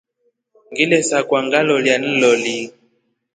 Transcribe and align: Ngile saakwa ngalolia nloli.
Ngile 0.71 0.97
saakwa 1.09 1.39
ngalolia 1.45 1.95
nloli. 2.03 2.57